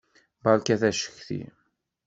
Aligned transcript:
Beṛkat 0.43 0.81
acetki. 0.89 1.41